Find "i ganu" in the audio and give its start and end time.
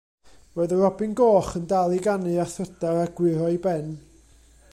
1.99-2.33